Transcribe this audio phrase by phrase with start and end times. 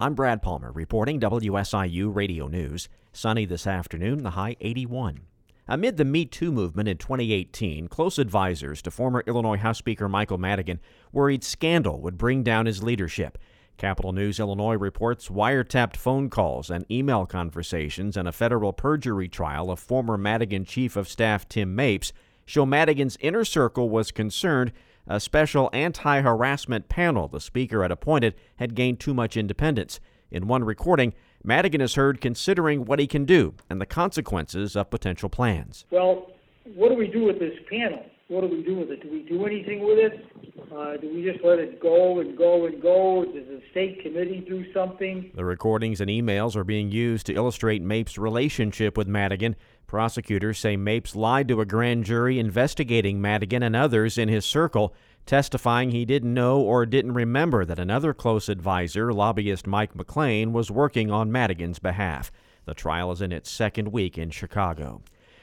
[0.00, 2.88] I'm Brad Palmer reporting WSIU Radio News.
[3.12, 5.22] Sunny this afternoon, the high 81.
[5.66, 10.38] Amid the Me Too movement in 2018, close advisors to former Illinois House Speaker Michael
[10.38, 10.78] Madigan
[11.10, 13.38] worried scandal would bring down his leadership.
[13.76, 19.68] Capitol News Illinois reports wiretapped phone calls and email conversations in a federal perjury trial
[19.68, 22.12] of former Madigan Chief of Staff Tim Mapes
[22.46, 24.70] show Madigan's inner circle was concerned
[25.08, 30.00] a special anti harassment panel the speaker had appointed had gained too much independence.
[30.30, 34.90] In one recording, Madigan is heard considering what he can do and the consequences of
[34.90, 35.86] potential plans.
[35.90, 36.30] Well,
[36.74, 38.04] what do we do with this panel?
[38.28, 39.02] What do we do with it?
[39.02, 40.26] Do we do anything with it?
[40.70, 43.24] Uh, do we just let it go and go and go?
[43.24, 45.30] Does the state committee do something?
[45.34, 49.56] The recordings and emails are being used to illustrate Mapes' relationship with Madigan.
[49.86, 54.94] Prosecutors say Mapes lied to a grand jury investigating Madigan and others in his circle,
[55.24, 60.70] testifying he didn't know or didn't remember that another close advisor, lobbyist Mike McClain, was
[60.70, 62.30] working on Madigan's behalf.
[62.66, 65.00] The trial is in its second week in Chicago.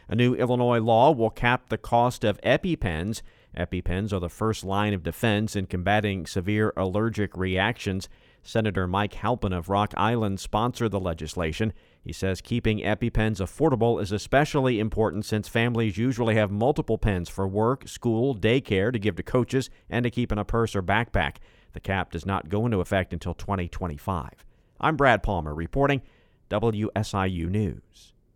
[0.08, 3.22] A new Illinois law will cap the cost of EpiPens.
[3.58, 8.08] EpiPens are the first line of defense in combating severe allergic reactions.
[8.44, 11.74] Senator Mike Halpin of Rock Island sponsored the legislation.
[12.04, 17.48] He says keeping EpiPens affordable is especially important since families usually have multiple pens for
[17.48, 21.38] work, school, daycare to give to coaches and to keep in a purse or backpack.
[21.74, 24.46] The cap does not go into effect until 2025.
[24.80, 26.04] I'm Brad Palmer reporting
[26.52, 28.14] WSIU News.